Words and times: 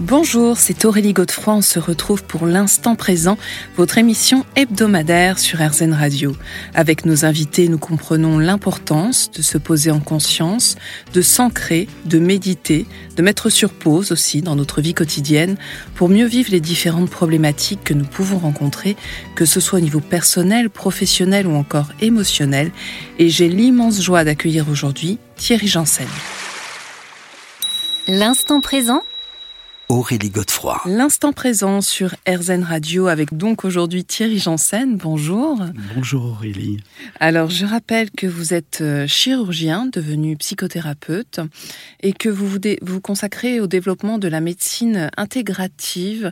Bonjour, 0.00 0.56
c'est 0.56 0.86
Aurélie 0.86 1.12
Godefroy. 1.12 1.56
On 1.56 1.60
se 1.60 1.78
retrouve 1.78 2.24
pour 2.24 2.46
l'instant 2.46 2.96
présent, 2.96 3.36
votre 3.76 3.98
émission 3.98 4.46
hebdomadaire 4.56 5.38
sur 5.38 5.60
RZN 5.60 5.92
Radio. 5.92 6.34
Avec 6.72 7.04
nos 7.04 7.26
invités, 7.26 7.68
nous 7.68 7.76
comprenons 7.76 8.38
l'importance 8.38 9.30
de 9.30 9.42
se 9.42 9.58
poser 9.58 9.90
en 9.90 10.00
conscience, 10.00 10.76
de 11.12 11.20
s'ancrer, 11.20 11.86
de 12.06 12.18
méditer, 12.18 12.86
de 13.16 13.22
mettre 13.22 13.50
sur 13.50 13.74
pause 13.74 14.10
aussi 14.10 14.40
dans 14.40 14.56
notre 14.56 14.80
vie 14.80 14.94
quotidienne 14.94 15.58
pour 15.96 16.08
mieux 16.08 16.26
vivre 16.26 16.50
les 16.50 16.60
différentes 16.60 17.10
problématiques 17.10 17.84
que 17.84 17.92
nous 17.92 18.06
pouvons 18.06 18.38
rencontrer, 18.38 18.96
que 19.34 19.44
ce 19.44 19.60
soit 19.60 19.80
au 19.80 19.82
niveau 19.82 20.00
personnel, 20.00 20.70
professionnel 20.70 21.46
ou 21.46 21.54
encore 21.54 21.92
émotionnel. 22.00 22.72
Et 23.18 23.28
j'ai 23.28 23.50
l'immense 23.50 24.00
joie 24.00 24.24
d'accueillir 24.24 24.70
aujourd'hui 24.70 25.18
Thierry 25.36 25.68
Janssen. 25.68 26.08
L'instant 28.08 28.62
présent 28.62 29.02
Aurélie 29.90 30.30
Godefroy. 30.30 30.80
L'instant 30.86 31.32
présent 31.32 31.80
sur 31.80 32.14
RZN 32.24 32.62
Radio 32.62 33.08
avec 33.08 33.36
donc 33.36 33.64
aujourd'hui 33.64 34.04
Thierry 34.04 34.38
Janssen. 34.38 34.96
Bonjour. 34.96 35.60
Bonjour 35.96 36.26
Aurélie. 36.26 36.76
Alors 37.18 37.50
je 37.50 37.66
rappelle 37.66 38.08
que 38.12 38.28
vous 38.28 38.54
êtes 38.54 38.82
euh, 38.82 39.08
chirurgien 39.08 39.86
devenu 39.86 40.36
psychothérapeute 40.36 41.40
et 42.04 42.12
que 42.12 42.28
vous 42.28 42.46
vous, 42.46 42.60
vous 42.82 43.00
consacrez 43.00 43.58
au 43.58 43.66
développement 43.66 44.18
de 44.18 44.28
la 44.28 44.40
médecine 44.40 45.10
intégrative 45.16 46.30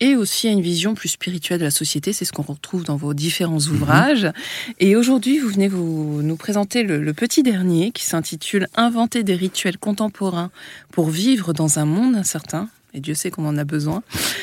et 0.00 0.16
aussi 0.16 0.48
à 0.48 0.50
une 0.50 0.60
vision 0.60 0.96
plus 0.96 1.10
spirituelle 1.10 1.60
de 1.60 1.64
la 1.64 1.70
société. 1.70 2.12
C'est 2.12 2.24
ce 2.24 2.32
qu'on 2.32 2.42
retrouve 2.42 2.82
dans 2.82 2.96
vos 2.96 3.14
différents 3.14 3.60
mhm. 3.68 3.72
ouvrages. 3.72 4.32
Et 4.80 4.96
aujourd'hui, 4.96 5.38
vous 5.38 5.48
venez 5.48 5.68
vous, 5.68 6.22
nous 6.22 6.36
présenter 6.36 6.82
le, 6.82 7.00
le 7.00 7.12
petit 7.12 7.44
dernier 7.44 7.92
qui 7.92 8.04
s'intitule 8.04 8.66
Inventer 8.74 9.22
des 9.22 9.36
rituels 9.36 9.78
contemporains 9.78 10.50
pour 10.90 11.08
vivre 11.08 11.52
dans 11.52 11.78
un 11.78 11.84
monde 11.84 12.16
incertain 12.16 12.68
et 12.96 13.00
Dieu 13.00 13.14
sait 13.14 13.30
qu'on 13.30 13.46
en 13.46 13.56
a 13.58 13.64
besoin. 13.64 14.02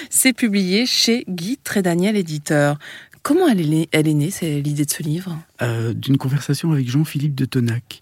C'est 0.09 0.33
publié 0.33 0.85
chez 0.85 1.25
Guy 1.27 1.57
Trédaniel 1.61 2.15
Éditeur. 2.15 2.77
Comment 3.23 3.47
elle 3.47 3.73
est, 3.73 3.89
elle 3.91 4.07
est 4.07 4.13
née, 4.13 4.31
c'est 4.31 4.61
l'idée 4.61 4.85
de 4.85 4.91
ce 4.91 5.01
livre? 5.01 5.37
Euh, 5.61 5.93
D'une 5.93 6.17
conversation 6.17 6.71
avec 6.71 6.89
Jean-Philippe 6.89 7.35
de 7.35 7.45
Tonac. 7.45 8.01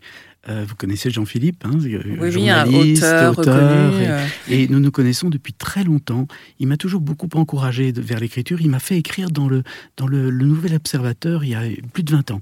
Euh, 0.50 0.66
vous 0.68 0.74
connaissez 0.74 1.12
Jean-Philippe, 1.12 1.64
hein, 1.66 1.78
oui, 1.80 2.32
journaliste, 2.32 3.04
un 3.04 3.30
auteur, 3.30 4.00
et, 4.00 4.10
euh. 4.10 4.26
et, 4.50 4.68
nous 4.70 4.80
nous 4.80 4.90
connaissons 4.90 5.30
depuis 5.30 5.54
très 5.54 5.84
longtemps. 5.84 6.28
Il 6.60 6.68
m'a 6.68 6.78
toujours 6.78 7.00
beaucoup 7.00 7.30
encouragé 7.36 7.92
vers 7.92 8.20
l'écriture. 8.20 8.60
Il 8.60 8.72
m'a 8.72 8.80
fait 8.80 8.98
écrire 8.98 9.30
dans 9.30 9.48
le 9.48 9.62
dans 9.98 10.08
le, 10.08 10.32
le, 10.32 10.46
Nouvel 10.46 10.74
Observateur 10.74 11.44
il 11.44 11.52
y 11.52 11.56
a 11.56 11.62
plus 11.94 12.02
de 12.02 12.12
20 12.12 12.32
ans. 12.32 12.42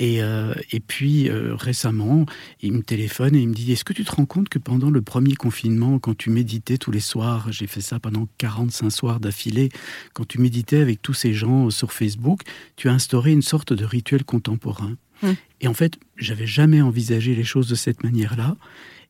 Et, 0.00 0.22
euh, 0.22 0.54
et 0.72 0.80
puis 0.80 1.28
euh, 1.28 1.54
récemment, 1.54 2.26
il 2.60 2.72
me 2.72 2.82
téléphone 2.82 3.36
et 3.36 3.40
il 3.40 3.48
me 3.48 3.54
dit 3.54 3.70
Est-ce 3.72 3.84
que 3.84 3.92
tu 3.92 4.04
te 4.04 4.10
rends 4.10 4.26
compte 4.26 4.48
que 4.48 4.58
pendant 4.58 4.90
le 4.90 5.02
premier 5.02 5.36
confinement, 5.36 6.00
quand 6.00 6.16
tu 6.16 6.30
méditais 6.30 6.78
tous 6.78 6.90
les 6.90 7.00
soirs, 7.00 7.52
j'ai 7.52 7.68
fait 7.68 7.80
ça 7.80 8.00
pendant 8.00 8.28
45 8.38 8.90
soirs 8.90 9.20
d'affilée, 9.20 9.68
quand 10.12 10.26
tu 10.26 10.40
méditais 10.40 10.78
avec 10.78 11.00
tous 11.00 11.14
ces 11.14 11.32
gens 11.32 11.70
sur 11.70 11.92
Facebook, 11.92 12.40
tu 12.74 12.88
as 12.88 12.92
instauré 12.92 13.30
une 13.30 13.42
sorte 13.42 13.72
de 13.72 13.84
rituel 13.84 14.24
contemporain. 14.24 14.96
Mmh. 15.22 15.28
Et 15.60 15.68
en 15.68 15.74
fait, 15.74 15.98
j'avais 16.16 16.46
jamais 16.46 16.82
envisagé 16.82 17.36
les 17.36 17.44
choses 17.44 17.68
de 17.68 17.76
cette 17.76 18.02
manière-là. 18.02 18.56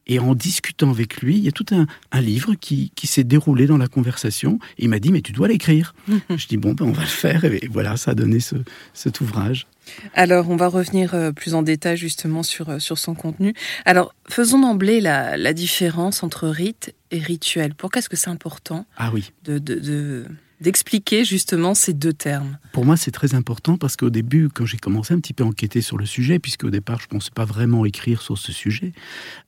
Et 0.06 0.18
en 0.18 0.34
discutant 0.34 0.90
avec 0.90 1.22
lui, 1.22 1.36
il 1.36 1.44
y 1.44 1.48
a 1.48 1.52
tout 1.52 1.66
un, 1.72 1.86
un 2.12 2.20
livre 2.20 2.54
qui, 2.54 2.92
qui 2.94 3.06
s'est 3.06 3.24
déroulé 3.24 3.66
dans 3.66 3.78
la 3.78 3.88
conversation. 3.88 4.58
il 4.78 4.88
m'a 4.88 4.98
dit, 4.98 5.10
mais 5.10 5.22
tu 5.22 5.32
dois 5.32 5.48
l'écrire. 5.48 5.94
je 6.30 6.46
dis, 6.46 6.56
bon, 6.56 6.74
ben, 6.74 6.86
on 6.86 6.92
va 6.92 7.02
le 7.02 7.08
faire. 7.08 7.44
Et 7.44 7.68
voilà, 7.70 7.96
ça 7.96 8.12
a 8.12 8.14
donné 8.14 8.40
ce, 8.40 8.56
cet 8.92 9.20
ouvrage. 9.20 9.66
Alors, 10.14 10.50
on 10.50 10.56
va 10.56 10.68
revenir 10.68 11.14
euh, 11.14 11.32
plus 11.32 11.54
en 11.54 11.62
détail 11.62 11.96
justement 11.96 12.42
sur, 12.42 12.70
euh, 12.70 12.78
sur 12.78 12.98
son 12.98 13.14
contenu. 13.14 13.54
Alors, 13.84 14.14
faisons 14.28 14.58
d'emblée 14.58 15.00
la, 15.00 15.36
la 15.36 15.52
différence 15.52 16.22
entre 16.22 16.48
rite 16.48 16.94
et 17.10 17.18
rituel. 17.18 17.74
Pourquoi 17.74 17.98
est-ce 18.00 18.08
que 18.08 18.16
c'est 18.16 18.30
important 18.30 18.86
ah 18.96 19.10
oui. 19.12 19.30
de, 19.44 19.58
de, 19.58 19.74
de 19.74 20.24
d'expliquer 20.60 21.24
justement 21.24 21.74
ces 21.74 21.92
deux 21.92 22.12
termes 22.12 22.58
Pour 22.72 22.84
moi, 22.84 22.96
c'est 22.96 23.10
très 23.10 23.34
important 23.34 23.76
parce 23.76 23.96
qu'au 23.96 24.10
début, 24.10 24.48
quand 24.48 24.64
j'ai 24.64 24.78
commencé 24.78 25.14
un 25.14 25.18
petit 25.18 25.32
peu 25.32 25.44
à 25.44 25.46
enquêter 25.46 25.80
sur 25.80 25.98
le 25.98 26.06
sujet, 26.06 26.38
puisque 26.38 26.64
au 26.64 26.70
départ, 26.70 27.00
je 27.00 27.06
ne 27.06 27.10
pensais 27.10 27.30
pas 27.34 27.44
vraiment 27.44 27.84
écrire 27.84 28.22
sur 28.22 28.38
ce 28.38 28.52
sujet, 28.52 28.92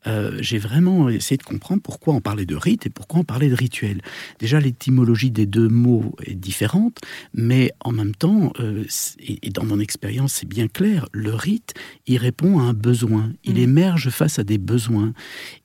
euh, 0.07 0.37
j'ai 0.41 0.59
vraiment 0.59 1.09
essayé 1.09 1.37
de 1.37 1.43
comprendre 1.43 1.83
pourquoi 1.83 2.15
on 2.15 2.21
parlait 2.21 2.47
de 2.47 2.57
rite 2.57 2.87
et 2.87 2.91
pourquoi 2.91 3.21
on 3.21 3.25
parlait 3.25 3.49
de 3.49 3.55
rituel. 3.55 4.03
Déjà, 4.39 4.61
l'étymologie 4.61 5.31
des 5.31 5.47
deux 5.47 5.69
mots 5.69 6.15
est 6.25 6.35
différente, 6.35 6.99
mais 7.35 7.73
en 7.81 7.93
même 7.93 8.15
temps, 8.15 8.53
euh, 8.61 8.85
et, 9.21 9.51
dans 9.51 9.65
mon 9.65 9.81
expérience, 9.81 10.35
c'est 10.35 10.49
bien 10.49 10.69
clair, 10.69 11.09
le 11.13 11.35
rite, 11.35 11.75
il 12.07 12.19
répond 12.19 12.59
à 12.59 12.63
un 12.63 12.73
besoin, 12.73 13.33
il 13.45 13.55
mmh. 13.55 13.59
émerge 13.59 14.11
face 14.11 14.39
à 14.39 14.45
des 14.45 14.59
besoins, 14.59 15.13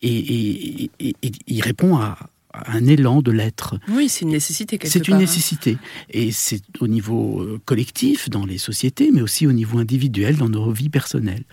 et, 0.02 0.90
et 1.00 1.12
il 1.48 1.62
répond 1.62 1.98
à, 1.98 2.31
un 2.54 2.86
élan 2.86 3.22
de 3.22 3.32
l'être. 3.32 3.80
Oui, 3.90 4.10
c'est 4.10 4.22
une 4.22 4.32
nécessité 4.32 4.80
C'est 4.84 5.08
une 5.08 5.16
hein. 5.16 5.20
nécessité. 5.20 5.78
Et 6.10 6.32
c'est 6.32 6.62
au 6.80 6.88
niveau 6.88 7.42
euh, 7.42 7.62
collectif, 7.66 8.30
dans 8.30 8.46
les 8.46 8.58
sociétés, 8.58 9.12
mais 9.12 9.22
aussi 9.22 9.48
au 9.48 9.52
niveau 9.52 9.78
individuel, 9.80 10.38
dans 10.38 10.50
nos 10.50 10.72
vies 10.72 10.90
personnelles. 10.90 11.44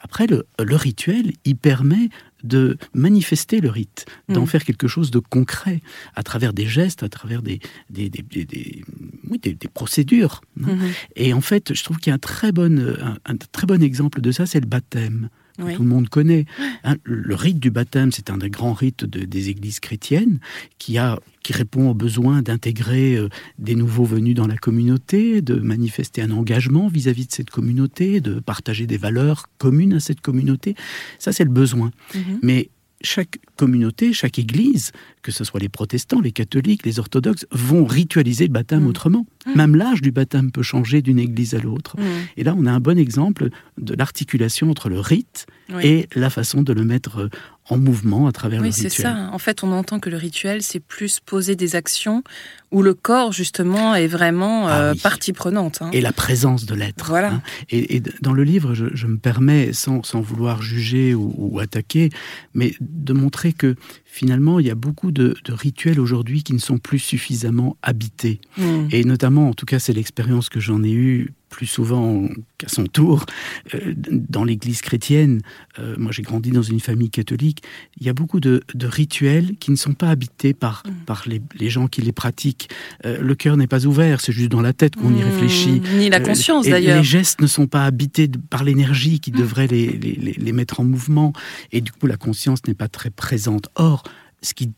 Après, 0.00 0.26
le, 0.26 0.46
rituel, 0.76 1.32
il 1.44 1.56
permet 1.56 2.08
de 2.42 2.76
manifester 2.92 3.60
le 3.60 3.70
rite, 3.70 4.04
d'en 4.28 4.42
mm. 4.42 4.46
faire 4.46 4.64
quelque 4.64 4.86
chose 4.86 5.10
de 5.10 5.18
concret, 5.18 5.80
à 6.14 6.22
travers 6.22 6.52
des 6.52 6.66
gestes, 6.66 7.02
à 7.02 7.08
travers 7.08 7.42
des, 7.42 7.60
des, 7.90 8.10
des, 8.10 9.68
procédures. 9.72 10.42
Hein. 10.62 10.76
Mm-hmm. 10.76 10.90
Et 11.16 11.32
en 11.32 11.40
fait, 11.40 11.74
je 11.74 11.82
trouve 11.82 11.96
qu'il 11.96 12.10
y 12.10 12.12
a 12.12 12.16
un 12.16 12.18
très 12.18 12.52
bon, 12.52 12.96
un 13.24 13.36
très 13.36 13.66
bon 13.66 13.82
exemple 13.82 14.20
de 14.20 14.30
ça, 14.30 14.46
c'est 14.46 14.60
le 14.60 14.66
baptême 14.66 15.30
tout 15.56 15.82
le 15.82 15.88
monde 15.88 16.08
connaît. 16.08 16.46
Hein, 16.82 16.96
le 17.04 17.34
rite 17.34 17.58
du 17.58 17.70
baptême, 17.70 18.12
c'est 18.12 18.30
un 18.30 18.38
des 18.38 18.50
grands 18.50 18.72
rites 18.72 19.04
des 19.04 19.48
églises 19.48 19.80
chrétiennes 19.80 20.38
qui, 20.78 20.98
a, 20.98 21.18
qui 21.42 21.52
répond 21.52 21.90
au 21.90 21.94
besoin 21.94 22.42
d'intégrer 22.42 23.16
euh, 23.16 23.28
des 23.58 23.74
nouveaux 23.74 24.04
venus 24.04 24.34
dans 24.34 24.46
la 24.46 24.56
communauté, 24.56 25.42
de 25.42 25.54
manifester 25.54 26.22
un 26.22 26.30
engagement 26.30 26.88
vis-à-vis 26.88 27.26
de 27.26 27.32
cette 27.32 27.50
communauté, 27.50 28.20
de 28.20 28.40
partager 28.40 28.86
des 28.86 28.96
valeurs 28.96 29.46
communes 29.58 29.94
à 29.94 30.00
cette 30.00 30.20
communauté. 30.20 30.74
Ça, 31.18 31.32
c'est 31.32 31.44
le 31.44 31.50
besoin. 31.50 31.90
Mhm. 32.14 32.38
Mais 32.42 32.68
chaque 33.02 33.38
communauté, 33.56 34.12
chaque 34.12 34.38
église, 34.38 34.92
que 35.22 35.30
ce 35.30 35.44
soit 35.44 35.60
les 35.60 35.68
protestants, 35.68 36.20
les 36.20 36.32
catholiques, 36.32 36.84
les 36.84 36.98
orthodoxes, 36.98 37.46
vont 37.50 37.84
ritualiser 37.84 38.46
le 38.46 38.52
baptême 38.52 38.84
mm. 38.84 38.88
autrement. 38.88 39.26
Mm. 39.46 39.56
Même 39.56 39.76
l'âge 39.76 40.02
du 40.02 40.10
baptême 40.10 40.50
peut 40.50 40.62
changer 40.62 41.02
d'une 41.02 41.18
église 41.18 41.54
à 41.54 41.58
l'autre. 41.58 41.96
Mm. 41.98 42.02
Et 42.36 42.44
là, 42.44 42.54
on 42.56 42.66
a 42.66 42.72
un 42.72 42.80
bon 42.80 42.98
exemple 42.98 43.50
de 43.78 43.94
l'articulation 43.94 44.70
entre 44.70 44.88
le 44.88 45.00
rite 45.00 45.46
et 45.82 46.08
la 46.14 46.30
façon 46.30 46.62
de 46.62 46.72
le 46.72 46.84
mettre 46.84 47.30
en 47.70 47.78
mouvement 47.78 48.26
à 48.26 48.32
travers 48.32 48.60
le 48.60 48.66
rituel. 48.66 48.86
Oui, 48.86 48.90
c'est 48.90 49.02
ça. 49.02 49.30
En 49.32 49.38
fait, 49.38 49.64
on 49.64 49.72
entend 49.72 49.98
que 49.98 50.10
le 50.10 50.16
rituel, 50.16 50.62
c'est 50.62 50.80
plus 50.80 51.20
poser 51.20 51.56
des 51.56 51.76
actions 51.76 52.22
où 52.70 52.82
le 52.82 52.92
corps, 52.92 53.32
justement, 53.32 53.94
est 53.94 54.06
vraiment 54.06 54.66
ah 54.66 54.80
euh, 54.80 54.94
partie 54.94 55.32
prenante. 55.32 55.80
Hein. 55.80 55.90
Et 55.92 56.00
la 56.00 56.12
présence 56.12 56.66
de 56.66 56.74
l'être. 56.74 57.06
Voilà. 57.06 57.34
Hein. 57.34 57.42
Et, 57.70 58.02
dans 58.20 58.32
le 58.32 58.44
livre, 58.44 58.74
je, 58.74 59.06
me 59.06 59.16
permets, 59.16 59.72
sans, 59.72 60.02
vouloir 60.20 60.60
juger 60.60 61.14
ou, 61.14 61.58
attaquer, 61.60 62.10
mais 62.52 62.74
de 62.80 63.12
montrer 63.12 63.52
que 63.52 63.76
finalement, 64.04 64.58
il 64.58 64.66
y 64.66 64.70
a 64.70 64.74
beaucoup 64.74 65.12
de, 65.12 65.34
rituels 65.48 66.00
aujourd'hui 66.00 66.42
qui 66.42 66.52
ne 66.52 66.58
sont 66.58 66.78
plus 66.78 66.98
suffisamment 66.98 67.76
habités. 67.82 68.40
Mmh. 68.58 68.88
Et 68.90 69.04
notamment, 69.04 69.48
en 69.48 69.54
tout 69.54 69.66
cas, 69.66 69.78
c'est 69.78 69.92
l'expérience 69.92 70.48
que 70.48 70.60
j'en 70.60 70.82
ai 70.82 70.92
eue 70.92 71.32
plus 71.54 71.66
souvent 71.66 72.28
qu'à 72.58 72.66
son 72.68 72.84
tour, 72.86 73.26
euh, 73.74 73.94
dans 73.96 74.42
l'Église 74.42 74.80
chrétienne, 74.80 75.40
euh, 75.78 75.94
moi 75.96 76.10
j'ai 76.10 76.22
grandi 76.22 76.50
dans 76.50 76.62
une 76.62 76.80
famille 76.80 77.10
catholique, 77.10 77.62
il 78.00 78.04
y 78.04 78.08
a 78.08 78.12
beaucoup 78.12 78.40
de, 78.40 78.62
rituels 78.82 79.56
qui 79.58 79.70
ne 79.70 79.76
sont 79.76 79.94
pas 79.94 80.08
habités 80.10 80.52
par, 80.52 80.82
mm. 80.84 81.04
par 81.06 81.24
les, 81.26 81.70
gens 81.70 81.86
qui 81.86 82.02
les 82.02 82.10
pratiquent. 82.10 82.68
Euh, 83.06 83.20
le 83.20 83.34
cœur 83.36 83.56
n'est 83.56 83.68
pas 83.68 83.86
ouvert, 83.86 84.20
c'est 84.20 84.32
juste 84.32 84.50
dans 84.50 84.62
la 84.62 84.72
tête 84.72 84.96
qu'on 84.96 85.14
y 85.14 85.20
mm. 85.20 85.24
réfléchit. 85.24 85.82
Ni 85.96 86.10
la 86.10 86.18
conscience 86.18 86.66
d'ailleurs. 86.66 86.98
Les 86.98 87.04
gestes 87.04 87.40
ne 87.40 87.46
sont 87.46 87.68
pas 87.68 87.84
habités 87.84 88.28
par 88.50 88.64
l'énergie 88.64 89.20
qui 89.20 89.30
mm. 89.30 89.36
devrait 89.36 89.66
les, 89.68 89.86
les, 89.86 90.32
les 90.32 90.52
mettre 90.52 90.80
en 90.80 90.84
mouvement, 90.84 91.32
et 91.70 91.80
du 91.80 91.92
coup 91.92 92.08
la 92.08 92.16
conscience 92.16 92.66
n'est 92.66 92.74
pas 92.74 92.88
très 92.88 93.10
présente. 93.10 93.68
Or, 93.76 94.02
ce 94.42 94.54
qui 94.54 94.72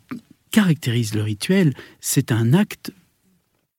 caractérise 0.50 1.14
le 1.14 1.22
rituel, 1.22 1.72
c'est 2.00 2.32
un 2.32 2.52
acte 2.52 2.92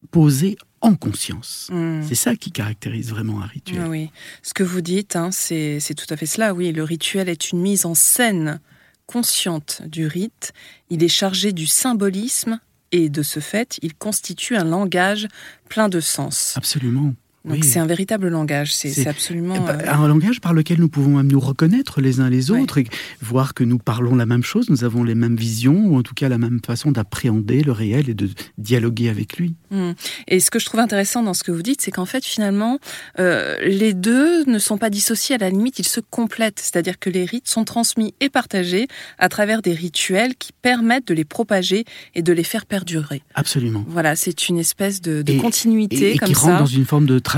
posé 0.09 0.57
en 0.81 0.95
conscience. 0.95 1.69
Hmm. 1.71 2.01
C'est 2.07 2.15
ça 2.15 2.35
qui 2.35 2.51
caractérise 2.51 3.09
vraiment 3.09 3.41
un 3.41 3.45
rituel. 3.45 3.87
Oui, 3.87 4.11
ce 4.43 4.53
que 4.53 4.63
vous 4.63 4.81
dites, 4.81 5.15
hein, 5.15 5.31
c'est 5.31 5.79
tout 5.95 6.11
à 6.13 6.17
fait 6.17 6.25
cela. 6.25 6.53
Oui, 6.53 6.71
le 6.71 6.83
rituel 6.83 7.29
est 7.29 7.51
une 7.51 7.59
mise 7.59 7.85
en 7.85 7.95
scène 7.95 8.59
consciente 9.05 9.81
du 9.85 10.05
rite. 10.05 10.53
Il 10.89 11.03
est 11.03 11.07
chargé 11.07 11.51
du 11.53 11.65
symbolisme 11.65 12.59
et 12.91 13.09
de 13.09 13.23
ce 13.23 13.39
fait, 13.39 13.79
il 13.81 13.93
constitue 13.95 14.55
un 14.55 14.63
langage 14.63 15.27
plein 15.69 15.89
de 15.89 15.99
sens. 15.99 16.53
Absolument. 16.55 17.13
Donc 17.47 17.63
c'est 17.63 17.79
un 17.79 17.85
véritable 17.85 18.27
langage, 18.27 18.73
c'est 18.73 19.07
absolument... 19.07 19.55
Eh 19.55 19.59
ben, 19.59 19.79
un 19.87 20.07
langage 20.07 20.41
par 20.41 20.53
lequel 20.53 20.79
nous 20.79 20.89
pouvons 20.89 21.17
même 21.17 21.31
nous 21.31 21.39
reconnaître 21.39 22.01
les 22.01 22.19
uns 22.19 22.29
les 22.29 22.51
autres 22.51 22.77
et 22.77 22.85
voir 23.21 23.53
que 23.53 23.63
nous 23.63 23.77
parlons 23.77 24.15
la 24.15 24.25
même 24.25 24.43
chose, 24.43 24.69
nous 24.69 24.83
avons 24.83 25.03
les 25.03 25.15
mêmes 25.15 25.35
visions, 25.35 25.87
ou 25.87 25.97
en 25.97 26.03
tout 26.03 26.13
cas 26.13 26.29
la 26.29 26.37
même 26.37 26.59
façon 26.65 26.91
d'appréhender 26.91 27.61
le 27.61 27.71
réel 27.71 28.09
et 28.09 28.13
de 28.13 28.29
dialoguer 28.57 29.09
avec 29.09 29.37
lui. 29.37 29.55
Hmm. 29.71 29.91
Et 30.27 30.39
ce 30.39 30.51
que 30.51 30.59
je 30.59 30.65
trouve 30.65 30.79
intéressant 30.79 31.23
dans 31.23 31.33
ce 31.33 31.43
que 31.43 31.51
vous 31.51 31.61
dites, 31.61 31.81
c'est 31.81 31.91
qu'en 31.91 32.05
fait 32.05 32.25
finalement, 32.25 32.79
euh, 33.19 33.57
les 33.61 33.93
deux 33.93 34.43
ne 34.45 34.59
sont 34.59 34.77
pas 34.77 34.89
dissociés, 34.89 35.35
à 35.35 35.39
la 35.39 35.49
limite, 35.49 35.79
ils 35.79 35.87
se 35.87 35.99
complètent, 35.99 36.59
c'est-à-dire 36.59 36.99
que 36.99 37.09
les 37.09 37.25
rites 37.25 37.47
sont 37.47 37.63
transmis 37.63 38.13
et 38.19 38.29
partagés 38.29 38.87
à 39.17 39.29
travers 39.29 39.61
des 39.61 39.73
rituels 39.73 40.35
qui 40.35 40.51
permettent 40.53 41.07
de 41.07 41.13
les 41.13 41.25
propager 41.25 41.85
et 42.15 42.21
de 42.21 42.33
les 42.33 42.43
faire 42.43 42.65
perdurer. 42.65 43.21
Absolument. 43.35 43.85
Voilà, 43.87 44.15
c'est 44.15 44.49
une 44.49 44.57
espèce 44.57 45.01
de, 45.01 45.23
continuité 45.39 46.13
et, 46.13 46.17
comme 46.17 46.29
qui 46.29 46.35
ça. 46.35 46.41
rentre 46.41 46.59
dans 46.59 46.65
une 46.65 46.85
forme 46.85 47.05
de 47.05 47.19
tradition 47.19 47.36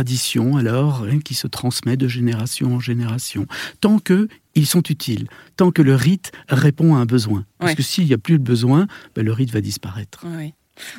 alors 0.57 1.04
hein, 1.04 1.19
qui 1.19 1.34
se 1.34 1.48
transmet 1.48 1.98
de 1.98 2.07
génération 2.07 2.75
en 2.75 2.80
génération. 2.80 3.46
Tant 3.81 4.00
que 4.00 4.28
ils 4.56 4.68
sont 4.68 4.84
utiles, 4.84 5.28
tant 5.56 5.72
que 5.72 5.81
le 5.81 5.96
rite 5.96 6.31
répond 6.50 6.96
à 6.96 7.00
un 7.00 7.06
besoin. 7.06 7.46
Parce 7.60 7.75
que 7.75 7.84
s'il 7.84 8.06
n'y 8.06 8.13
a 8.13 8.18
plus 8.18 8.40
de 8.40 8.44
besoin, 8.44 8.88
ben, 9.16 9.24
le 9.24 9.31
rite 9.31 9.51
va 9.51 9.62
disparaître. 9.62 10.25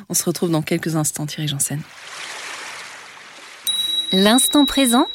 On 0.09 0.13
se 0.13 0.23
retrouve 0.23 0.51
dans 0.51 0.61
quelques 0.61 0.95
instants, 0.95 1.25
Thierry 1.25 1.47
Janssen. 1.47 1.81
L'instant 4.13 4.65
présent 4.65 5.07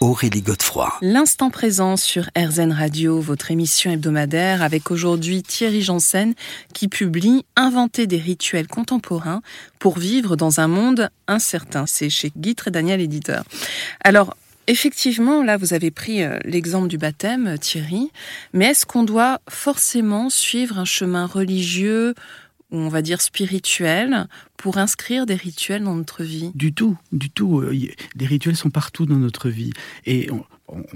Aurélie 0.00 0.42
Godefroy. 0.42 0.92
L'instant 1.02 1.50
présent 1.50 1.96
sur 1.96 2.30
RZN 2.36 2.70
Radio, 2.70 3.20
votre 3.20 3.50
émission 3.50 3.90
hebdomadaire, 3.90 4.62
avec 4.62 4.92
aujourd'hui 4.92 5.42
Thierry 5.42 5.82
Janssen 5.82 6.34
qui 6.72 6.86
publie 6.86 7.44
Inventer 7.56 8.06
des 8.06 8.18
rituels 8.18 8.68
contemporains 8.68 9.42
pour 9.80 9.98
vivre 9.98 10.36
dans 10.36 10.60
un 10.60 10.68
monde 10.68 11.10
incertain. 11.26 11.86
C'est 11.86 12.10
chez 12.10 12.30
Guy 12.36 12.54
Daniel 12.68 13.00
Éditeur. 13.00 13.44
Alors, 14.02 14.34
Effectivement, 14.70 15.42
là, 15.42 15.56
vous 15.56 15.72
avez 15.72 15.90
pris 15.90 16.22
euh, 16.22 16.38
l'exemple 16.44 16.88
du 16.88 16.98
baptême, 16.98 17.56
Thierry, 17.58 18.10
mais 18.52 18.66
est-ce 18.66 18.84
qu'on 18.84 19.02
doit 19.02 19.40
forcément 19.48 20.28
suivre 20.28 20.78
un 20.78 20.84
chemin 20.84 21.24
religieux 21.24 22.14
on 22.70 22.88
va 22.88 23.02
dire 23.02 23.20
spirituel 23.20 24.28
pour 24.56 24.78
inscrire 24.78 25.24
des 25.24 25.36
rituels 25.36 25.84
dans 25.84 25.94
notre 25.94 26.22
vie 26.22 26.50
Du 26.54 26.72
tout, 26.72 26.96
du 27.12 27.30
tout. 27.30 27.60
Euh, 27.60 27.74
des 28.16 28.26
rituels 28.26 28.56
sont 28.56 28.70
partout 28.70 29.06
dans 29.06 29.16
notre 29.16 29.48
vie. 29.48 29.72
Et 30.04 30.28
on, 30.30 30.44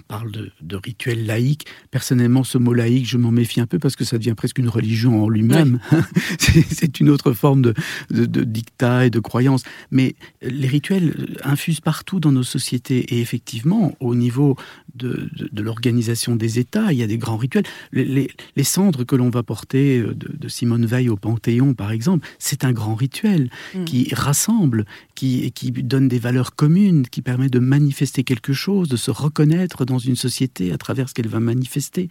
parle 0.06 0.32
de, 0.32 0.76
rituels 0.76 1.24
laïques. 1.24 1.66
Personnellement, 1.90 2.44
ce 2.44 2.58
mot 2.58 2.74
laïque, 2.74 3.06
je 3.06 3.16
m'en 3.16 3.30
méfie 3.30 3.60
un 3.60 3.66
peu 3.66 3.78
parce 3.78 3.96
que 3.96 4.04
ça 4.04 4.18
devient 4.18 4.34
presque 4.34 4.58
une 4.58 4.68
religion 4.68 5.22
en 5.22 5.28
lui-même. 5.28 5.78
C'est 6.38 7.00
une 7.00 7.08
autre 7.08 7.32
forme 7.32 7.62
de, 7.62 7.74
de, 8.10 8.44
dictat 8.44 9.06
et 9.06 9.10
de 9.10 9.20
croyance. 9.20 9.62
Mais 9.90 10.14
les 10.42 10.68
rituels 10.68 11.38
infusent 11.42 11.80
partout 11.80 12.20
dans 12.20 12.32
nos 12.32 12.42
sociétés. 12.42 13.14
Et 13.14 13.20
effectivement, 13.20 13.96
au 14.00 14.14
niveau 14.14 14.56
de, 14.94 15.30
l'organisation 15.60 16.36
des 16.36 16.58
États, 16.58 16.92
il 16.92 16.98
y 16.98 17.02
a 17.02 17.06
des 17.06 17.18
grands 17.18 17.36
rituels. 17.36 17.64
Les, 17.92 18.28
cendres 18.62 19.04
que 19.04 19.16
l'on 19.16 19.30
va 19.30 19.42
porter 19.42 20.02
de, 20.02 20.48
Simone 20.48 20.86
Veil 20.86 21.08
au 21.08 21.16
Panthéon, 21.16 21.74
par 21.74 21.92
exemple, 21.92 22.26
c'est 22.38 22.64
un 22.64 22.72
grand 22.72 22.94
rituel 22.94 23.50
mm. 23.74 23.84
qui 23.84 24.08
rassemble, 24.14 24.84
qui, 25.14 25.50
qui 25.52 25.70
donne 25.72 26.08
des 26.08 26.18
valeurs 26.18 26.54
communes, 26.54 27.06
qui 27.06 27.22
permet 27.22 27.48
de 27.48 27.58
manifester 27.58 28.24
quelque 28.24 28.52
chose, 28.52 28.88
de 28.88 28.96
se 28.96 29.10
reconnaître 29.10 29.84
dans 29.84 29.98
une 29.98 30.16
société 30.16 30.72
à 30.72 30.78
travers 30.78 31.08
ce 31.08 31.14
qu'elle 31.14 31.28
va 31.28 31.40
manifester. 31.40 32.08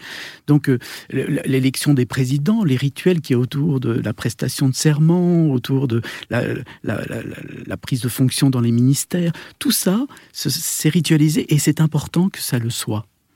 Donc, 0.47 0.69
euh, 0.69 0.79
l'élection 1.11 1.93
des 1.93 2.05
présidents, 2.05 2.63
les 2.63 2.75
rituels 2.75 3.21
qui 3.21 3.33
est 3.33 3.37
autour 3.37 3.79
de 3.79 3.91
la 3.91 4.13
prestation 4.13 4.69
de 4.69 4.75
serment, 4.75 5.51
autour 5.51 5.87
de 5.87 6.01
la, 6.29 6.43
la 6.83 7.77
prise 7.77 8.01
de 8.01 8.09
fonction 8.09 8.49
dans 8.49 8.61
les 8.61 8.71
ministères, 8.71 9.31
tout 9.59 9.71
ça, 9.71 10.05
c'est 10.31 10.89
ritualisé 10.89 11.53
et 11.53 11.59
c'est 11.59 11.81
important 11.81 12.29
que 12.29 12.39
ça 12.39 12.59
le 12.59 12.70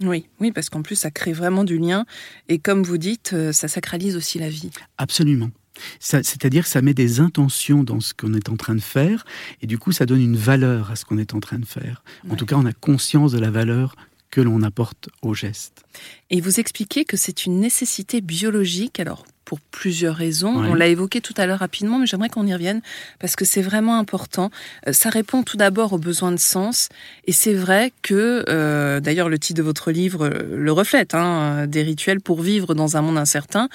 Oui, 0.01 0.27
oui, 0.39 0.51
parce 0.51 0.69
qu'en 0.69 0.81
plus, 0.81 0.95
ça 0.95 1.11
crée 1.11 1.33
vraiment 1.33 1.63
du 1.63 1.77
lien. 1.77 2.05
Et 2.49 2.59
comme 2.59 2.83
vous 2.83 2.97
dites, 2.97 3.31
euh, 3.33 3.51
ça 3.51 3.67
sacralise 3.67 4.15
aussi 4.15 4.39
la 4.39 4.49
vie. 4.49 4.71
Absolument. 4.97 5.51
C'est-à-dire 5.99 6.63
que 6.63 6.69
ça 6.69 6.81
met 6.81 6.93
des 6.93 7.19
intentions 7.19 7.83
dans 7.83 7.99
ce 7.99 8.13
qu'on 8.13 8.33
est 8.33 8.49
en 8.49 8.55
train 8.55 8.75
de 8.75 8.81
faire, 8.81 9.25
et 9.61 9.67
du 9.67 9.77
coup, 9.77 9.91
ça 9.91 10.05
donne 10.05 10.21
une 10.21 10.37
valeur 10.37 10.91
à 10.91 10.95
ce 10.95 11.03
qu'on 11.03 11.17
est 11.17 11.33
en 11.33 11.41
train 11.41 11.59
de 11.59 11.65
faire. 11.65 12.03
En 12.29 12.35
tout 12.35 12.45
cas, 12.45 12.55
on 12.55 12.65
a 12.65 12.71
conscience 12.71 13.33
de 13.33 13.39
la 13.39 13.51
valeur 13.51 13.95
que 14.31 14.41
l'on 14.41 14.61
apporte 14.63 15.09
au 15.21 15.33
geste. 15.33 15.83
Et 16.29 16.41
vous 16.41 16.59
expliquez 16.59 17.05
que 17.05 17.17
c'est 17.17 17.45
une 17.45 17.59
nécessité 17.59 18.21
biologique. 18.21 18.99
Alors, 18.99 19.25
pour 19.45 19.59
plusieurs 19.59 20.15
raisons. 20.15 20.55
On 20.55 20.73
l'a 20.73 20.87
évoqué 20.87 21.21
tout 21.21 21.33
à 21.37 21.45
l'heure 21.45 21.59
rapidement, 21.59 21.99
mais 21.99 22.07
j'aimerais 22.07 22.29
qu'on 22.29 22.45
y 22.45 22.53
revienne 22.53 22.81
parce 23.19 23.35
que 23.35 23.45
c'est 23.45 23.61
vraiment 23.61 23.97
important. 23.97 24.49
Euh, 24.87 24.93
ça 24.93 25.09
répond 25.09 25.43
tout 25.43 25.57
d'abord 25.57 25.93
aux 25.93 25.99
besoins 25.99 26.31
de 26.31 26.39
sens, 26.39 26.89
et 27.25 27.31
c'est 27.31 27.53
vrai 27.53 27.93
que, 28.01 28.43
euh, 28.49 28.99
d'ailleurs, 28.99 29.29
le 29.29 29.39
titre 29.39 29.57
de 29.57 29.63
votre 29.63 29.91
livre 29.91 30.25
euh, 30.25 30.57
le 30.57 30.71
reflète, 30.71 31.13
hein, 31.13 31.67
des 31.67 31.83
rituels 31.83 32.19
pour 32.19 32.41
vivre 32.41 32.73
dans 32.73 32.97
un 32.97 33.01
monde 33.01 33.17
incertain. 33.17 33.69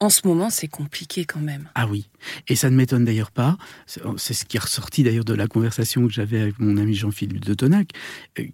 En 0.00 0.10
ce 0.10 0.26
moment, 0.26 0.50
c'est 0.50 0.68
compliqué 0.68 1.24
quand 1.24 1.40
même. 1.40 1.68
Ah 1.76 1.86
oui, 1.86 2.08
et 2.48 2.56
ça 2.56 2.68
ne 2.68 2.76
m'étonne 2.76 3.04
d'ailleurs 3.04 3.30
pas. 3.30 3.56
C'est 3.86 4.34
ce 4.34 4.44
qui 4.44 4.56
est 4.56 4.60
ressorti 4.60 5.04
d'ailleurs 5.04 5.24
de 5.24 5.32
la 5.34 5.46
conversation 5.46 6.06
que 6.06 6.12
j'avais 6.12 6.40
avec 6.40 6.58
mon 6.58 6.76
ami 6.76 6.94
Jean-Philippe 6.94 7.44
de 7.44 7.54
Tonac, 7.54 7.90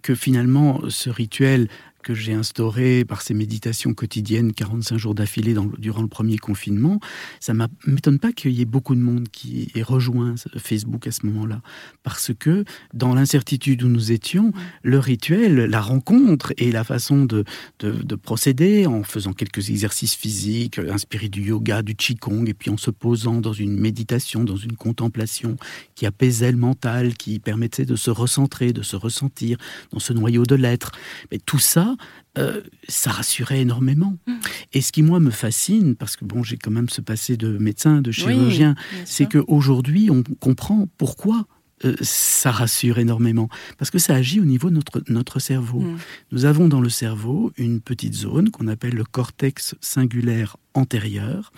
que 0.03 0.13
finalement, 0.13 0.81
ce 0.87 1.09
rituel 1.09 1.67
que 2.01 2.13
j'ai 2.13 2.33
instauré 2.33 3.05
par 3.05 3.21
ces 3.21 3.33
méditations 3.33 3.93
quotidiennes, 3.93 4.53
45 4.53 4.97
jours 4.97 5.15
d'affilée 5.15 5.55
durant 5.77 6.01
le 6.01 6.07
premier 6.07 6.37
confinement, 6.37 6.99
ça 7.39 7.53
ne 7.53 7.65
m'étonne 7.85 8.19
pas 8.19 8.31
qu'il 8.31 8.51
y 8.51 8.61
ait 8.61 8.65
beaucoup 8.65 8.95
de 8.95 9.01
monde 9.01 9.29
qui 9.29 9.71
ait 9.75 9.83
rejoint 9.83 10.35
Facebook 10.57 11.07
à 11.07 11.11
ce 11.11 11.25
moment-là. 11.25 11.61
Parce 12.03 12.31
que 12.37 12.65
dans 12.93 13.13
l'incertitude 13.13 13.83
où 13.83 13.87
nous 13.87 14.11
étions, 14.11 14.51
le 14.83 14.99
rituel, 14.99 15.55
la 15.55 15.81
rencontre 15.81 16.53
et 16.57 16.71
la 16.71 16.83
façon 16.83 17.25
de, 17.25 17.43
de, 17.79 18.15
procéder 18.15 18.85
en 18.85 19.03
faisant 19.03 19.33
quelques 19.33 19.69
exercices 19.69 20.15
physiques 20.15 20.79
inspirés 20.79 21.29
du 21.29 21.43
yoga, 21.43 21.81
du 21.81 21.95
qigong, 21.95 22.45
et 22.47 22.53
puis 22.53 22.69
en 22.69 22.77
se 22.77 22.91
posant 22.91 23.41
dans 23.41 23.53
une 23.53 23.77
méditation, 23.77 24.43
dans 24.43 24.57
une 24.57 24.75
contemplation 24.75 25.57
qui 25.95 26.05
apaisait 26.05 26.51
le 26.51 26.57
mental, 26.57 27.15
qui 27.15 27.39
permettait 27.39 27.85
de 27.85 27.95
se 27.95 28.11
recentrer, 28.11 28.73
de 28.73 28.81
se 28.81 28.95
ressentir 28.95 29.57
dans 29.91 29.99
ce 29.99 30.13
noyau 30.13 30.43
de 30.43 30.55
l'être. 30.55 30.91
Mais 31.31 31.39
tout 31.39 31.59
ça, 31.59 31.90
euh, 32.37 32.61
ça, 32.87 33.11
rassurait 33.11 33.61
énormément. 33.61 34.17
Mm. 34.27 34.33
Et 34.73 34.81
ce 34.81 34.91
qui, 34.91 35.03
moi, 35.03 35.19
me 35.19 35.31
fascine, 35.31 35.95
parce 35.95 36.15
que 36.15 36.25
bon, 36.25 36.43
j'ai 36.43 36.57
quand 36.57 36.71
même 36.71 36.89
ce 36.89 37.01
passé 37.01 37.37
de 37.37 37.57
médecin, 37.57 38.01
de 38.01 38.11
chirurgien, 38.11 38.75
c'est 39.05 39.27
qu'aujourd'hui, 39.29 40.09
on 40.09 40.23
comprend 40.39 40.87
pourquoi 40.97 41.45
euh, 41.83 41.95
ça 42.01 42.51
rassure 42.51 42.99
énormément 42.99 43.49
parce 43.79 43.89
que 43.89 43.97
ça 43.97 44.13
agit 44.13 44.39
au 44.39 44.45
niveau 44.45 44.69
de 44.69 44.75
notre, 44.75 45.01
notre 45.07 45.39
cerveau. 45.39 45.79
Mm. 45.79 45.97
Nous 46.31 46.45
avons 46.45 46.67
dans 46.67 46.81
le 46.81 46.89
cerveau 46.89 47.51
une 47.57 47.81
petite 47.81 48.13
zone 48.13 48.51
qu'on 48.51 48.67
appelle 48.67 48.93
le 48.93 49.03
cortex 49.03 49.73
singulaire 49.81 50.57
antérieur 50.75 51.51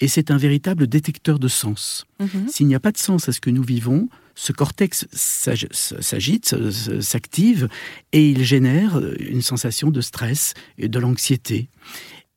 et 0.00 0.08
c'est 0.08 0.30
un 0.30 0.36
véritable 0.36 0.86
détecteur 0.86 1.38
de 1.38 1.48
sens. 1.48 2.04
Mm-hmm. 2.20 2.48
S'il 2.48 2.66
n'y 2.66 2.74
a 2.74 2.80
pas 2.80 2.92
de 2.92 2.98
sens 2.98 3.28
à 3.28 3.32
ce 3.32 3.40
que 3.40 3.50
nous 3.50 3.62
vivons, 3.62 4.08
ce 4.34 4.52
cortex 4.52 5.06
s'agite, 5.12 6.54
s'active 7.00 7.68
et 8.12 8.30
il 8.30 8.44
génère 8.44 9.00
une 9.18 9.42
sensation 9.42 9.90
de 9.90 10.00
stress 10.00 10.54
et 10.78 10.88
de 10.88 10.98
l'anxiété. 10.98 11.68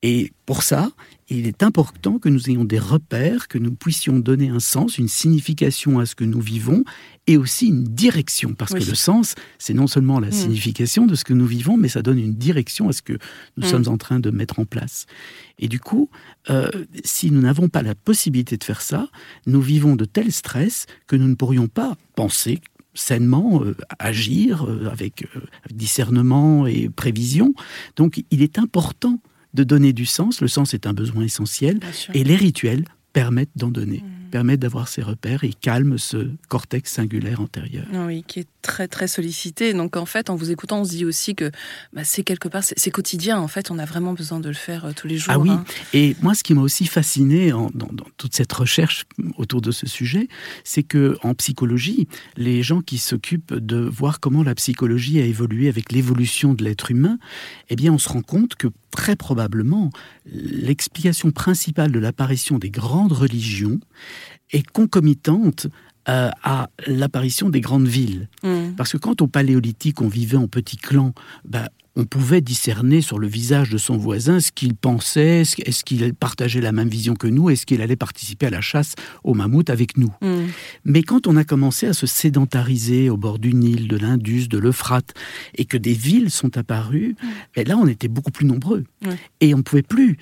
Et 0.02 0.34
pour 0.46 0.64
ça, 0.64 0.92
il 1.38 1.48
est 1.48 1.64
important 1.64 2.20
que 2.20 2.30
nous 2.30 2.50
ayons 2.50 2.66
des 2.66 2.80
repères, 2.80 3.48
que 3.48 3.58
nous 3.58 3.74
puissions 3.74 4.20
donner 4.20 4.50
un 4.50 4.60
sens, 4.60 4.98
une 4.98 5.08
signification 5.08 6.00
à 6.00 6.06
ce 6.06 6.16
que 6.16 6.24
nous 6.24 6.42
vivons 6.42 6.84
et 7.28 7.38
aussi 7.38 7.68
une 7.68 7.84
direction. 7.84 8.54
Parce 8.54 8.74
que 8.74 8.84
le 8.84 8.96
sens, 8.96 9.36
c'est 9.58 9.74
non 9.74 9.88
seulement 9.88 10.20
la 10.20 10.28
mm. 10.28 10.34
signification 10.34 11.06
de 11.06 11.16
ce 11.16 11.24
que 11.24 11.34
nous 11.34 11.46
vivons, 11.46 11.78
mais 11.78 11.88
ça 11.88 12.02
donne 12.02 12.20
une 12.20 12.36
direction 12.36 12.90
à 12.90 12.94
ce 12.94 13.02
que 13.02 13.14
nous 13.58 13.66
mm. 13.66 13.70
sommes 13.70 13.88
en 13.88 13.98
train 13.98 14.20
de 14.20 14.30
mettre 14.30 14.60
en 14.60 14.66
place. 14.66 15.06
Et 15.60 15.68
du 15.68 15.80
coup, 15.80 16.10
euh, 16.50 16.70
si 17.04 17.32
nous 17.32 17.42
n'avons 17.42 17.70
pas 17.70 17.82
la 17.82 17.96
possibilité 17.96 18.58
de 18.58 18.64
faire 18.64 18.82
ça, 18.82 19.08
nous 19.46 19.62
vivons 19.62 19.96
de 19.96 20.06
tels 20.06 20.32
stress 20.32 20.86
que 21.08 21.16
nous 21.16 21.28
ne 21.28 21.36
pourrions 21.36 21.68
pas 21.68 21.96
penser 22.16 22.60
sainement, 22.96 23.64
euh, 23.64 23.76
agir 23.98 24.66
euh, 24.70 24.88
avec 24.92 25.26
discernement 25.72 26.68
et 26.68 26.90
prévision. 26.90 27.56
Donc 27.96 28.24
il 28.30 28.44
est 28.44 28.60
important 28.60 29.20
de 29.54 29.64
donner 29.64 29.94
du 29.94 30.06
sens. 30.06 30.42
Le 30.42 30.48
sens 30.48 30.74
est 30.74 30.88
un 30.88 30.94
besoin 30.94 31.24
essentiel. 31.24 31.80
Et 32.14 32.24
les 32.24 32.36
rituels 32.36 32.86
permettent 33.14 33.56
d'en 33.56 33.70
donner, 33.70 34.00
mmh. 34.00 34.30
permettent 34.32 34.60
d'avoir 34.60 34.88
ces 34.88 35.02
repères 35.04 35.44
et 35.44 35.54
calment 35.54 35.98
ce 35.98 36.32
cortex 36.48 36.92
singulaire 36.92 37.42
antérieur. 37.42 37.86
Oui, 37.94 38.24
qui 38.28 38.40
est 38.40 38.48
très 38.64 38.88
très 38.88 39.08
sollicité. 39.08 39.74
Donc 39.74 39.96
en 39.96 40.08
fait, 40.08 40.32
en 40.32 40.36
vous 40.36 40.50
écoutant, 40.50 40.82
on 40.82 40.86
se 40.86 40.92
dit 40.92 41.06
aussi 41.06 41.36
que 41.36 41.52
bah, 41.94 42.04
c'est 42.04 42.24
quelque 42.24 42.48
part, 42.48 42.64
c'est 42.64 42.90
quotidien. 42.90 43.40
En 43.40 43.48
fait, 43.48 43.70
on 43.70 43.78
a 43.78 43.86
vraiment 43.86 44.14
besoin 44.14 44.40
de 44.40 44.48
le 44.48 44.56
faire 44.56 44.86
euh, 44.86 44.92
tous 44.96 45.08
les 45.08 45.18
jours. 45.18 45.32
Ah 45.32 45.38
oui. 45.38 45.52
Hein. 45.52 45.64
Et 45.94 46.16
moi, 46.22 46.34
ce 46.34 46.42
qui 46.42 46.56
m'a 46.56 46.62
aussi 46.62 46.86
fasciné 46.88 47.52
dans, 47.52 47.70
toute 48.18 48.36
cette 48.36 48.52
recherche 48.52 49.06
autour 49.38 49.62
de 49.62 49.72
ce 49.72 49.86
sujet, 49.86 50.28
c'est 50.64 50.84
que 50.84 51.18
en 51.22 51.36
psychologie, 51.36 52.08
les 52.38 52.64
gens 52.64 52.82
qui 52.82 52.98
s'occupent 52.98 53.54
de 53.54 53.78
voir 53.78 54.20
comment 54.20 54.42
la 54.42 54.56
psychologie 54.56 55.20
a 55.20 55.26
évolué 55.26 55.68
avec 55.68 55.92
l'évolution 55.92 56.54
de 56.54 56.64
l'être 56.64 56.90
humain, 56.90 57.20
eh 57.70 57.76
bien, 57.76 57.94
on 57.94 58.00
se 58.00 58.10
rend 58.10 58.22
compte 58.22 58.56
que 58.56 58.68
très 58.90 59.16
probablement 59.16 59.90
l'explication 60.26 61.32
principale 61.32 61.92
de 61.92 62.00
l'apparition 62.00 62.58
des 62.60 62.70
grandes 62.70 63.12
religions 63.12 63.80
est 64.52 64.66
concomitante 64.70 65.68
euh, 66.10 66.30
à 66.44 66.70
l'apparition 66.86 67.50
des 67.50 67.62
grandes 67.62 67.88
villes. 67.88 68.28
Mm. 68.44 68.74
Parce 68.76 68.92
que 68.92 68.98
quand 68.98 69.22
au 69.22 69.28
paléolithique 69.28 70.02
on 70.02 70.08
vivait 70.08 70.38
en 70.38 70.48
petits 70.48 70.78
clans, 70.78 71.14
bah, 71.46 71.70
on 71.96 72.06
pouvait 72.06 72.42
discerner 72.42 73.02
sur 73.02 73.20
le 73.20 73.28
visage 73.28 73.70
de 73.70 73.78
son 73.78 73.98
voisin 73.98 74.40
ce 74.40 74.52
qu'il 74.52 74.76
pensait, 74.76 75.42
est-ce 75.42 75.84
qu'il 75.84 76.14
partageait 76.14 76.60
la 76.60 76.72
même 76.72 76.90
vision 76.90 77.14
que 77.16 77.28
nous, 77.28 77.50
est-ce 77.50 77.66
qu'il 77.66 77.82
allait 77.82 77.96
participer 77.96 78.48
à 78.48 78.50
la 78.50 78.62
chasse 78.62 78.96
au 79.24 79.34
mammouth 79.34 79.70
avec 79.70 79.98
nous. 79.98 80.12
Mm. 80.22 80.48
Mais 80.86 81.04
quand 81.04 81.28
on 81.28 81.38
a 81.38 81.44
commencé 81.44 81.88
à 81.88 81.94
se 81.94 82.08
sédentariser 82.08 83.10
au 83.10 83.18
bord 83.18 83.40
du 83.40 83.54
Nil, 83.54 83.88
de 83.88 83.98
l'Indus, 83.98 84.48
de 84.48 84.58
l'Euphrate, 84.58 85.14
et 85.56 85.66
que 85.66 85.78
des 85.78 85.94
villes 85.94 86.32
sont 86.32 86.58
apparues, 86.58 87.16
ben 87.56 87.68
là 87.68 87.78
on 87.78 87.88
était 87.88 88.08
beaucoup 88.08 88.32
plus 88.32 88.46
nombreux. 88.46 88.84
Et 89.40 89.54
on 89.54 89.60
ne 89.60 89.64
pouvait 89.64 89.84
plus 89.84 90.18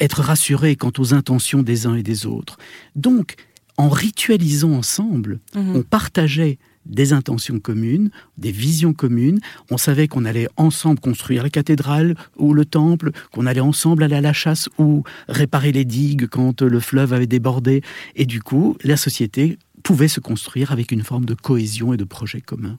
être 0.00 0.20
rassuré 0.20 0.76
quant 0.76 0.92
aux 0.98 1.14
intentions 1.14 1.62
des 1.62 1.86
uns 1.86 1.94
et 1.94 2.02
des 2.02 2.26
autres. 2.26 2.58
Donc, 2.96 3.36
en 3.76 3.88
ritualisant 3.88 4.72
ensemble, 4.72 5.40
Mhm. 5.54 5.76
on 5.76 5.82
partageait 5.82 6.58
des 6.84 7.12
intentions 7.12 7.60
communes, 7.60 8.10
des 8.38 8.50
visions 8.50 8.92
communes. 8.92 9.38
On 9.70 9.78
savait 9.78 10.08
qu'on 10.08 10.24
allait 10.24 10.48
ensemble 10.56 10.98
construire 10.98 11.44
la 11.44 11.50
cathédrale 11.50 12.16
ou 12.36 12.54
le 12.54 12.64
temple, 12.64 13.12
qu'on 13.32 13.46
allait 13.46 13.60
ensemble 13.60 14.02
aller 14.02 14.16
à 14.16 14.20
la 14.20 14.32
chasse 14.32 14.68
ou 14.78 15.04
réparer 15.28 15.70
les 15.70 15.84
digues 15.84 16.26
quand 16.26 16.60
le 16.60 16.80
fleuve 16.80 17.12
avait 17.12 17.28
débordé. 17.28 17.82
Et 18.16 18.26
du 18.26 18.42
coup, 18.42 18.76
la 18.82 18.96
société 18.96 19.58
pouvait 19.84 20.08
se 20.08 20.18
construire 20.20 20.72
avec 20.72 20.90
une 20.90 21.02
forme 21.04 21.24
de 21.24 21.34
cohésion 21.34 21.92
et 21.92 21.96
de 21.96 22.04
projet 22.04 22.40
commun. 22.40 22.78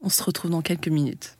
On 0.00 0.08
se 0.08 0.22
retrouve 0.22 0.52
dans 0.52 0.62
quelques 0.62 0.88
minutes. 0.88 1.36